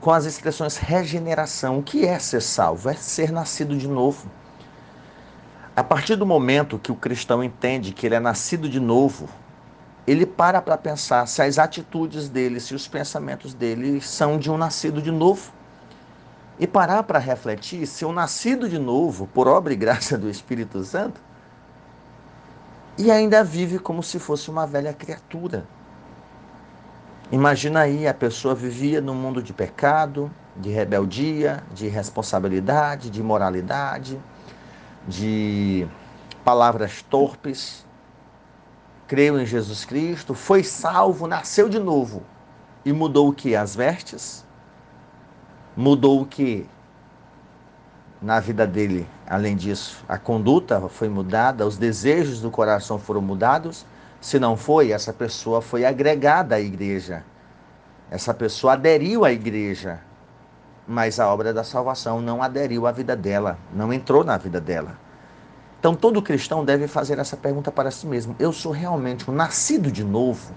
com 0.00 0.10
as 0.10 0.24
expressões 0.24 0.76
regeneração. 0.76 1.78
O 1.78 1.82
que 1.82 2.06
é 2.06 2.18
ser 2.18 2.40
salvo? 2.40 2.88
É 2.88 2.94
ser 2.94 3.30
nascido 3.30 3.76
de 3.76 3.88
novo. 3.88 4.30
A 5.76 5.82
partir 5.82 6.16
do 6.16 6.24
momento 6.24 6.78
que 6.78 6.92
o 6.92 6.96
cristão 6.96 7.42
entende 7.42 7.92
que 7.92 8.06
ele 8.06 8.14
é 8.14 8.20
nascido 8.20 8.68
de 8.68 8.80
novo, 8.80 9.28
ele 10.06 10.26
para 10.26 10.60
para 10.60 10.76
pensar 10.76 11.26
se 11.26 11.40
as 11.42 11.58
atitudes 11.58 12.28
dele, 12.28 12.60
se 12.60 12.74
os 12.74 12.86
pensamentos 12.86 13.54
dele 13.54 14.00
são 14.00 14.38
de 14.38 14.50
um 14.50 14.56
nascido 14.56 15.00
de 15.00 15.10
novo. 15.10 15.52
E 16.58 16.66
parar 16.66 17.02
para 17.02 17.18
refletir 17.18 17.84
se 17.86 18.04
o 18.04 18.12
nascido 18.12 18.68
de 18.68 18.78
novo, 18.78 19.26
por 19.26 19.48
obra 19.48 19.72
e 19.72 19.76
graça 19.76 20.16
do 20.16 20.30
Espírito 20.30 20.84
Santo, 20.84 21.20
e 22.96 23.10
ainda 23.10 23.42
vive 23.42 23.78
como 23.78 24.02
se 24.02 24.20
fosse 24.20 24.50
uma 24.50 24.66
velha 24.66 24.92
criatura. 24.92 25.66
Imagina 27.32 27.80
aí, 27.80 28.06
a 28.06 28.14
pessoa 28.14 28.54
vivia 28.54 29.00
num 29.00 29.14
mundo 29.14 29.42
de 29.42 29.52
pecado, 29.52 30.30
de 30.56 30.70
rebeldia, 30.70 31.64
de 31.74 31.88
responsabilidade, 31.88 33.10
de 33.10 33.22
moralidade, 33.22 34.20
de 35.08 35.88
palavras 36.44 37.02
torpes, 37.02 37.83
creu 39.06 39.38
em 39.38 39.46
Jesus 39.46 39.84
Cristo, 39.84 40.34
foi 40.34 40.62
salvo, 40.62 41.26
nasceu 41.26 41.68
de 41.68 41.78
novo 41.78 42.22
e 42.84 42.92
mudou 42.92 43.28
o 43.28 43.32
que? 43.32 43.56
As 43.56 43.74
vestes? 43.74 44.44
Mudou 45.76 46.20
o 46.20 46.26
que? 46.26 46.66
Na 48.20 48.40
vida 48.40 48.66
dele, 48.66 49.06
além 49.26 49.56
disso, 49.56 50.04
a 50.08 50.16
conduta 50.16 50.80
foi 50.88 51.08
mudada, 51.08 51.66
os 51.66 51.76
desejos 51.76 52.40
do 52.40 52.50
coração 52.50 52.98
foram 52.98 53.20
mudados. 53.20 53.84
Se 54.20 54.38
não 54.38 54.56
foi, 54.56 54.92
essa 54.92 55.12
pessoa 55.12 55.60
foi 55.60 55.84
agregada 55.84 56.54
à 56.54 56.60
igreja. 56.60 57.24
Essa 58.10 58.32
pessoa 58.32 58.74
aderiu 58.74 59.24
à 59.24 59.32
igreja, 59.32 60.00
mas 60.86 61.18
a 61.18 61.28
obra 61.32 61.52
da 61.52 61.64
salvação 61.64 62.20
não 62.20 62.42
aderiu 62.42 62.86
à 62.86 62.92
vida 62.92 63.16
dela, 63.16 63.58
não 63.74 63.92
entrou 63.92 64.22
na 64.22 64.36
vida 64.36 64.60
dela. 64.60 65.03
Então, 65.84 65.94
todo 65.94 66.22
cristão 66.22 66.64
deve 66.64 66.88
fazer 66.88 67.18
essa 67.18 67.36
pergunta 67.36 67.70
para 67.70 67.90
si 67.90 68.06
mesmo: 68.06 68.34
eu 68.38 68.54
sou 68.54 68.72
realmente 68.72 69.30
um 69.30 69.34
nascido 69.34 69.92
de 69.92 70.02
novo? 70.02 70.54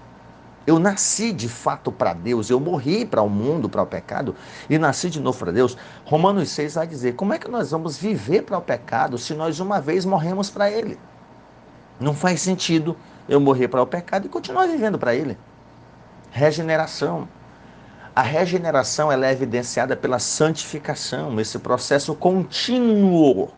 Eu 0.66 0.78
nasci 0.78 1.34
de 1.34 1.50
fato 1.50 1.92
para 1.92 2.14
Deus, 2.14 2.48
eu 2.48 2.58
morri 2.58 3.04
para 3.04 3.20
o 3.20 3.28
mundo, 3.28 3.68
para 3.68 3.82
o 3.82 3.86
pecado 3.86 4.34
e 4.70 4.78
nasci 4.78 5.10
de 5.10 5.20
novo 5.20 5.38
para 5.38 5.52
Deus. 5.52 5.76
Romanos 6.06 6.48
6 6.48 6.76
vai 6.76 6.86
dizer: 6.86 7.14
como 7.14 7.34
é 7.34 7.38
que 7.38 7.46
nós 7.46 7.72
vamos 7.72 7.98
viver 7.98 8.40
para 8.40 8.56
o 8.56 8.62
pecado 8.62 9.18
se 9.18 9.34
nós 9.34 9.60
uma 9.60 9.82
vez 9.82 10.06
morremos 10.06 10.48
para 10.48 10.70
ele? 10.70 10.98
Não 12.00 12.14
faz 12.14 12.40
sentido 12.40 12.96
eu 13.28 13.38
morrer 13.38 13.68
para 13.68 13.82
o 13.82 13.86
pecado 13.86 14.24
e 14.24 14.30
continuar 14.30 14.66
vivendo 14.66 14.98
para 14.98 15.14
ele. 15.14 15.36
Regeneração. 16.30 17.28
A 18.16 18.22
regeneração 18.22 19.12
é 19.12 19.30
evidenciada 19.30 19.94
pela 19.94 20.18
santificação, 20.18 21.38
esse 21.38 21.58
processo 21.58 22.14
contínuo 22.14 23.57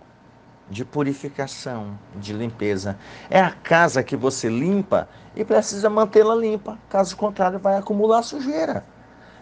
de 0.70 0.84
purificação, 0.84 1.98
de 2.14 2.32
limpeza. 2.32 2.96
É 3.28 3.40
a 3.40 3.50
casa 3.50 4.02
que 4.02 4.16
você 4.16 4.48
limpa 4.48 5.08
e 5.34 5.44
precisa 5.44 5.90
mantê-la 5.90 6.34
limpa, 6.34 6.78
caso 6.88 7.16
contrário, 7.16 7.58
vai 7.58 7.76
acumular 7.76 8.22
sujeira. 8.22 8.84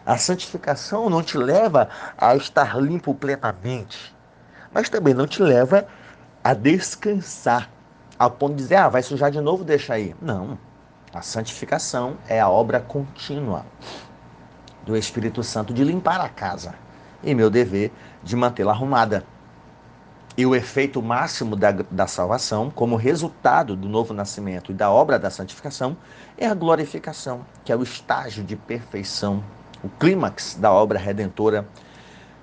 A 0.07 0.17
santificação 0.17 1.11
não 1.11 1.23
te 1.23 1.37
leva 1.37 1.91
a 2.17 2.35
estar 2.35 2.81
limpo 2.81 3.15
plenamente, 3.15 4.17
mas 4.73 4.89
também 4.89 5.13
não 5.13 5.27
te 5.27 5.43
leva 5.43 5.87
a 6.43 6.55
descansar, 6.55 7.71
ao 8.19 8.31
ponto 8.31 8.55
de 8.55 8.63
dizer, 8.63 8.77
ah, 8.77 8.89
vai 8.89 9.03
sujar 9.03 9.31
de 9.31 9.41
novo, 9.41 9.63
deixa 9.63 9.95
aí. 9.95 10.17
Não. 10.21 10.59
A 11.13 11.21
santificação 11.21 12.17
é 12.27 12.41
a 12.41 12.49
obra 12.49 12.81
contínua 12.81 13.67
do 14.85 14.97
Espírito 14.97 15.43
Santo 15.43 15.75
de 15.75 15.85
limpar 15.85 16.21
a 16.21 16.29
casa 16.29 16.75
e 17.23 17.35
meu 17.35 17.51
dever 17.51 17.93
de 18.23 18.35
mantê-la 18.35 18.73
arrumada. 18.73 19.25
E 20.39 20.47
o 20.47 20.55
efeito 20.55 21.03
máximo 21.03 21.57
da, 21.57 21.73
da 21.73 22.07
salvação, 22.07 22.71
como 22.71 22.95
resultado 22.95 23.75
do 23.75 23.89
novo 23.89 24.15
nascimento 24.15 24.71
e 24.71 24.75
da 24.75 24.89
obra 24.89 25.19
da 25.19 25.31
santificação, 25.31 25.97
é 26.37 26.47
a 26.47 26.55
glorificação, 26.55 27.45
que 27.65 27.73
é 27.73 27.77
o 27.77 27.83
estágio 27.83 28.45
de 28.45 28.55
perfeição, 28.55 29.43
o 29.83 29.89
clímax 29.89 30.55
da 30.55 30.73
obra 30.73 30.97
redentora 30.97 31.67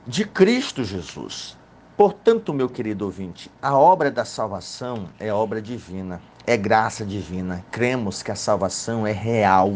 de 0.05 0.25
Cristo 0.25 0.83
Jesus. 0.83 1.57
Portanto, 1.95 2.53
meu 2.53 2.67
querido 2.67 3.05
ouvinte, 3.05 3.49
a 3.61 3.77
obra 3.77 4.11
da 4.11 4.25
salvação 4.25 5.07
é 5.17 5.31
obra 5.31 5.61
divina, 5.61 6.21
é 6.45 6.57
graça 6.57 7.05
divina. 7.05 7.63
Cremos 7.71 8.21
que 8.21 8.29
a 8.29 8.35
salvação 8.35 9.07
é 9.07 9.13
real, 9.13 9.73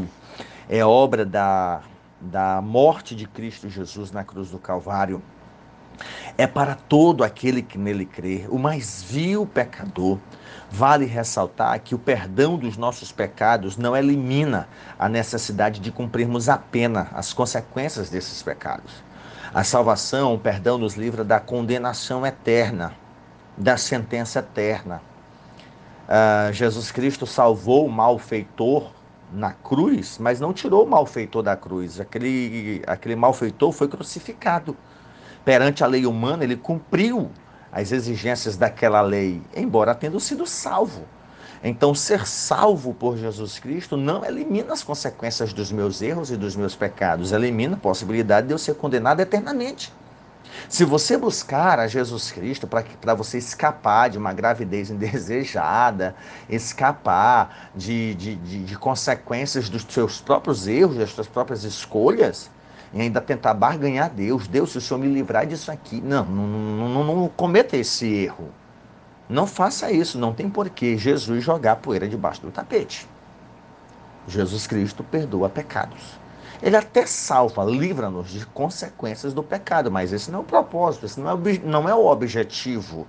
é 0.67 0.83
obra 0.83 1.25
da, 1.25 1.83
da 2.19 2.61
morte 2.61 3.15
de 3.15 3.25
Cristo 3.25 3.69
Jesus 3.69 4.11
na 4.11 4.25
cruz 4.25 4.49
do 4.51 4.59
Calvário 4.59 5.23
é 6.37 6.47
para 6.47 6.75
todo 6.75 7.23
aquele 7.23 7.61
que 7.61 7.77
nele 7.77 8.05
crê, 8.05 8.45
o 8.49 8.57
mais 8.57 9.03
vil 9.03 9.45
pecador. 9.45 10.17
Vale 10.71 11.05
ressaltar 11.05 11.79
que 11.79 11.95
o 11.95 11.99
perdão 11.99 12.57
dos 12.57 12.77
nossos 12.77 13.11
pecados 13.11 13.75
não 13.75 13.97
elimina 13.97 14.67
a 14.97 15.09
necessidade 15.09 15.79
de 15.79 15.91
cumprirmos 15.91 16.47
a 16.47 16.57
pena, 16.57 17.07
as 17.13 17.33
consequências 17.33 18.09
desses 18.09 18.43
pecados. 18.43 19.03
A 19.53 19.63
salvação, 19.63 20.35
o 20.35 20.39
perdão, 20.39 20.77
nos 20.77 20.93
livra 20.95 21.23
da 21.23 21.39
condenação 21.39 22.23
eterna, 22.23 22.93
da 23.57 23.77
sentença 23.77 24.39
eterna. 24.39 25.01
Uh, 26.07 26.53
Jesus 26.53 26.91
Cristo 26.91 27.25
salvou 27.25 27.85
o 27.85 27.91
malfeitor 27.91 28.91
na 29.31 29.51
cruz, 29.51 30.17
mas 30.19 30.39
não 30.39 30.53
tirou 30.53 30.85
o 30.85 30.89
malfeitor 30.89 31.43
da 31.43 31.55
cruz. 31.55 31.99
Aquele, 31.99 32.81
aquele 32.85 33.15
malfeitor 33.15 33.71
foi 33.71 33.87
crucificado. 33.87 34.77
Perante 35.49 35.83
a 35.83 35.87
lei 35.87 36.05
humana, 36.05 36.43
ele 36.43 36.55
cumpriu 36.55 37.31
as 37.71 37.91
exigências 37.91 38.55
daquela 38.55 39.01
lei, 39.01 39.41
embora 39.55 39.95
tendo 39.95 40.19
sido 40.19 40.45
salvo. 40.45 41.05
Então, 41.63 41.95
ser 41.95 42.27
salvo 42.27 42.93
por 42.93 43.17
Jesus 43.17 43.57
Cristo 43.57 43.97
não 43.97 44.23
elimina 44.23 44.73
as 44.73 44.83
consequências 44.83 45.51
dos 45.51 45.71
meus 45.71 46.03
erros 46.03 46.29
e 46.29 46.37
dos 46.37 46.55
meus 46.55 46.75
pecados, 46.75 47.31
elimina 47.31 47.75
a 47.75 47.79
possibilidade 47.79 48.45
de 48.45 48.53
eu 48.53 48.59
ser 48.59 48.75
condenado 48.75 49.21
eternamente. 49.21 49.91
Se 50.69 50.85
você 50.85 51.17
buscar 51.17 51.79
a 51.79 51.87
Jesus 51.87 52.31
Cristo 52.31 52.67
para 52.67 53.15
você 53.15 53.39
escapar 53.39 54.07
de 54.11 54.19
uma 54.19 54.31
gravidez 54.31 54.91
indesejada, 54.93 56.15
escapar 56.47 57.71
de, 57.75 58.13
de, 58.13 58.35
de, 58.35 58.63
de, 58.65 58.77
consequências 58.77 59.67
dos 59.67 59.83
seus 59.89 60.21
próprios 60.21 60.67
erros, 60.67 60.97
das 60.97 61.09
suas 61.09 61.27
próprias 61.27 61.63
escolhas, 61.63 62.51
e 62.93 63.01
ainda 63.01 63.21
tentar 63.21 63.53
barganhar 63.53 64.09
Deus, 64.09 64.47
Deus, 64.47 64.71
se 64.71 64.77
o 64.77 64.81
Senhor 64.81 64.99
me 64.99 65.07
livrar 65.07 65.45
disso 65.45 65.71
aqui. 65.71 66.01
Não, 66.01 66.25
não, 66.25 66.47
não, 66.47 66.89
não, 66.89 67.15
não 67.15 67.29
cometa 67.29 67.77
esse 67.77 68.07
erro. 68.07 68.49
Não 69.29 69.45
faça 69.45 69.91
isso, 69.91 70.17
não 70.17 70.33
tem 70.33 70.49
porquê 70.49 70.97
Jesus 70.97 71.43
jogar 71.43 71.75
poeira 71.75 72.07
debaixo 72.07 72.41
do 72.41 72.49
tapete. 72.49 73.07
Jesus 74.27 74.65
Cristo 74.65 75.03
perdoa 75.03 75.49
pecados. 75.49 76.19
Ele 76.61 76.75
até 76.75 77.05
salva, 77.05 77.63
livra-nos 77.63 78.29
de 78.31 78.45
consequências 78.47 79.33
do 79.33 79.43
pecado, 79.43 79.91
mas 79.91 80.11
esse 80.11 80.31
não 80.31 80.39
é 80.39 80.41
o 80.41 80.45
propósito, 80.45 81.05
esse 81.05 81.19
não 81.19 81.29
é 81.29 81.33
o, 81.33 81.39
não 81.63 81.87
é 81.87 81.93
o 81.93 82.05
objetivo. 82.07 83.07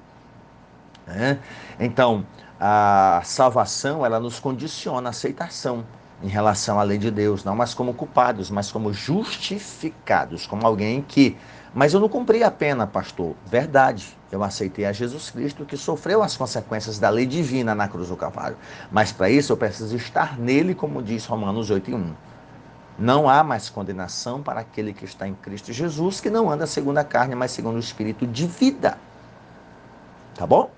Né? 1.07 1.39
Então, 1.79 2.25
a 2.61 3.23
salvação, 3.25 4.05
ela 4.05 4.21
nos 4.21 4.39
condiciona 4.39 5.09
a 5.09 5.11
aceitação 5.11 5.85
em 6.23 6.29
relação 6.29 6.79
à 6.79 6.83
lei 6.83 6.99
de 6.99 7.11
Deus, 7.11 7.45
não 7.45 7.57
mais 7.57 7.73
como 7.73 7.95
culpados, 7.95 8.51
mas 8.51 8.71
como 8.71 8.93
justificados, 8.93 10.47
como 10.47 10.67
alguém 10.67 11.03
que. 11.03 11.37
Mas 11.75 11.95
eu 11.95 12.01
não 12.01 12.09
cumpri 12.09 12.43
a 12.43 12.51
pena, 12.51 12.87
pastor. 12.87 13.35
Verdade. 13.47 14.19
Eu 14.31 14.43
aceitei 14.43 14.85
a 14.85 14.93
Jesus 14.93 15.31
Cristo 15.31 15.65
que 15.65 15.77
sofreu 15.77 16.23
as 16.23 16.37
consequências 16.37 16.99
da 16.99 17.09
lei 17.09 17.27
divina 17.27 17.75
na 17.75 17.89
cruz 17.89 18.09
do 18.09 18.17
Calvário. 18.17 18.57
Mas 18.91 19.13
para 19.13 19.31
isso 19.31 19.53
eu 19.53 19.57
preciso 19.57 19.97
estar 19.97 20.39
nele, 20.39 20.75
como 20.75 21.03
diz 21.03 21.25
Romanos 21.27 21.71
8 21.71 21.91
e 21.91 21.95
1. 21.95 22.15
Não 22.99 23.29
há 23.29 23.43
mais 23.43 23.71
condenação 23.71 24.43
para 24.43 24.61
aquele 24.61 24.93
que 24.93 25.05
está 25.05 25.27
em 25.27 25.35
Cristo 25.35 25.73
Jesus, 25.73 26.21
que 26.21 26.29
não 26.29 26.51
anda 26.51 26.67
segundo 26.67 26.99
a 26.99 27.05
carne, 27.05 27.35
mas 27.35 27.51
segundo 27.51 27.77
o 27.77 27.81
Espírito 27.81 28.27
de 28.27 28.47
vida. 28.47 28.99
Tá 30.35 30.47
bom? 30.47 30.71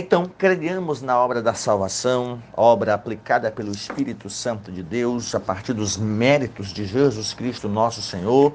Então, 0.00 0.26
cremos 0.26 1.02
na 1.02 1.18
obra 1.18 1.42
da 1.42 1.54
salvação, 1.54 2.40
obra 2.56 2.94
aplicada 2.94 3.50
pelo 3.50 3.72
Espírito 3.72 4.30
Santo 4.30 4.70
de 4.70 4.80
Deus, 4.80 5.34
a 5.34 5.40
partir 5.40 5.72
dos 5.72 5.96
méritos 5.96 6.68
de 6.68 6.86
Jesus 6.86 7.34
Cristo, 7.34 7.68
nosso 7.68 8.00
Senhor. 8.00 8.54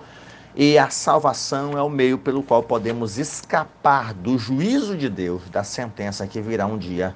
E 0.56 0.78
a 0.78 0.90
salvação 0.90 1.78
é 1.78 1.82
o 1.82 1.90
meio 1.90 2.18
pelo 2.18 2.44
qual 2.44 2.64
podemos 2.64 3.18
escapar 3.18 4.14
do 4.14 4.38
juízo 4.38 4.96
de 4.96 5.10
Deus, 5.10 5.50
da 5.50 5.66
sentença 5.66 6.26
que 6.26 6.40
virá 6.40 6.66
um 6.66 6.78
dia 6.78 7.14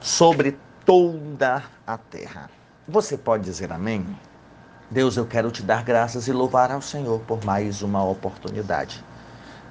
sobre 0.00 0.56
toda 0.86 1.62
a 1.86 1.98
terra. 1.98 2.48
Você 2.88 3.18
pode 3.18 3.44
dizer 3.44 3.70
amém? 3.70 4.06
Deus, 4.90 5.18
eu 5.18 5.26
quero 5.26 5.50
te 5.50 5.62
dar 5.62 5.84
graças 5.84 6.26
e 6.26 6.32
louvar 6.32 6.72
ao 6.72 6.80
Senhor 6.80 7.20
por 7.26 7.44
mais 7.44 7.82
uma 7.82 8.02
oportunidade 8.02 9.04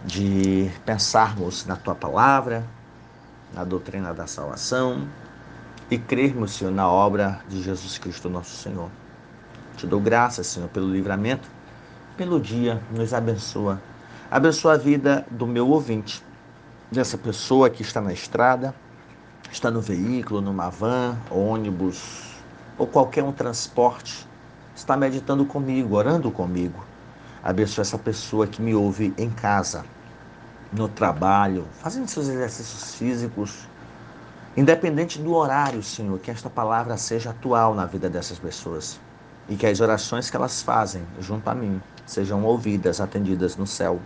de 0.05 0.71
pensarmos 0.85 1.65
na 1.65 1.75
tua 1.75 1.95
palavra, 1.95 2.63
na 3.53 3.63
doutrina 3.63 4.13
da 4.13 4.27
salvação 4.27 5.07
e 5.89 5.97
crermos, 5.97 6.53
Senhor, 6.53 6.71
na 6.71 6.89
obra 6.89 7.41
de 7.49 7.61
Jesus 7.61 7.97
Cristo, 7.97 8.29
nosso 8.29 8.55
Senhor. 8.55 8.89
Te 9.77 9.85
dou 9.85 9.99
graças, 9.99 10.47
Senhor, 10.47 10.69
pelo 10.69 10.91
livramento, 10.91 11.49
pelo 12.15 12.39
dia, 12.39 12.81
nos 12.91 13.13
abençoa. 13.13 13.81
Abençoa 14.29 14.73
a 14.73 14.77
vida 14.77 15.25
do 15.29 15.45
meu 15.45 15.67
ouvinte, 15.67 16.23
dessa 16.91 17.17
pessoa 17.17 17.69
que 17.69 17.81
está 17.81 17.99
na 17.99 18.13
estrada, 18.13 18.73
está 19.51 19.69
no 19.69 19.81
veículo, 19.81 20.41
numa 20.41 20.69
van, 20.69 21.17
ônibus 21.29 22.37
ou 22.77 22.87
qualquer 22.87 23.23
um 23.23 23.31
transporte 23.31 24.27
está 24.75 24.97
meditando 24.97 25.45
comigo, 25.45 25.95
orando 25.95 26.31
comigo. 26.31 26.83
Abençoa 27.43 27.81
essa 27.81 27.97
pessoa 27.97 28.47
que 28.47 28.61
me 28.61 28.73
ouve 28.73 29.13
em 29.17 29.29
casa, 29.29 29.83
no 30.71 30.87
trabalho, 30.87 31.65
fazendo 31.81 32.07
seus 32.07 32.27
exercícios 32.27 32.95
físicos. 32.95 33.67
Independente 34.55 35.19
do 35.19 35.33
horário, 35.33 35.81
Senhor, 35.81 36.19
que 36.19 36.31
esta 36.31 36.49
palavra 36.49 36.97
seja 36.97 37.29
atual 37.29 37.73
na 37.73 37.85
vida 37.85 38.09
dessas 38.09 38.37
pessoas 38.37 38.99
e 39.47 39.55
que 39.55 39.65
as 39.65 39.79
orações 39.79 40.29
que 40.29 40.35
elas 40.35 40.61
fazem 40.61 41.03
junto 41.19 41.49
a 41.49 41.55
mim 41.55 41.81
sejam 42.05 42.43
ouvidas, 42.43 43.01
atendidas 43.01 43.55
no 43.57 43.67
céu. 43.67 43.99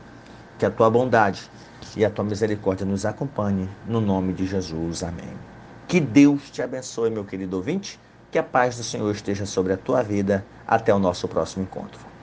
Que 0.58 0.66
a 0.66 0.72
tua 0.72 0.90
bondade 0.90 1.50
e 1.96 2.06
a 2.06 2.10
tua 2.10 2.24
misericórdia 2.24 2.86
nos 2.86 3.06
acompanhe, 3.06 3.70
no 3.86 4.00
nome 4.00 4.34
de 4.34 4.46
Jesus. 4.46 5.04
Amém. 5.04 5.34
Que 5.88 6.00
Deus 6.00 6.50
te 6.50 6.62
abençoe, 6.62 7.10
meu 7.10 7.26
querido 7.26 7.58
ouvinte. 7.58 8.00
Que 8.32 8.40
a 8.40 8.44
paz 8.44 8.78
do 8.78 8.84
Senhor 8.84 9.12
esteja 9.12 9.46
sobre 9.46 9.74
a 9.74 9.78
tua 9.78 10.02
vida. 10.02 10.46
Até 10.68 10.94
o 10.94 11.00
nosso 11.00 11.28
próximo 11.28 11.64
encontro. 11.64 12.15